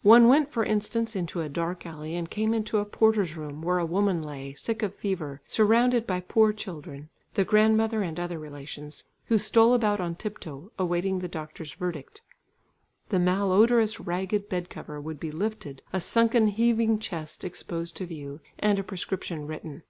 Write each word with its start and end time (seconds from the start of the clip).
One 0.00 0.26
went 0.28 0.50
for 0.50 0.64
instance 0.64 1.14
into 1.14 1.42
a 1.42 1.50
dark 1.50 1.84
alley 1.84 2.14
and 2.16 2.30
came 2.30 2.54
into 2.54 2.78
a 2.78 2.86
porter's 2.86 3.36
room, 3.36 3.60
where 3.60 3.76
a 3.76 3.84
woman 3.84 4.22
lay, 4.22 4.54
sick 4.54 4.82
of 4.82 4.94
fever, 4.94 5.42
surrounded 5.44 6.06
by 6.06 6.20
poor 6.20 6.54
children, 6.54 7.10
the 7.34 7.44
grandmother 7.44 8.00
and 8.00 8.18
other 8.18 8.38
relations, 8.38 9.04
who 9.26 9.36
stole 9.36 9.74
about 9.74 10.00
on 10.00 10.14
tip 10.14 10.40
toe, 10.40 10.72
awaiting 10.78 11.18
the 11.18 11.28
doctor's 11.28 11.74
verdict. 11.74 12.22
The 13.10 13.18
malodorous 13.18 14.00
ragged 14.00 14.48
bed 14.48 14.70
cover 14.70 14.98
would 14.98 15.20
be 15.20 15.30
lifted, 15.30 15.82
a 15.92 16.00
sunken 16.00 16.46
heaving 16.46 16.98
chest 16.98 17.44
exposed 17.44 17.98
to 17.98 18.06
view, 18.06 18.40
and 18.58 18.78
a 18.78 18.82
prescription 18.82 19.46
written. 19.46 19.82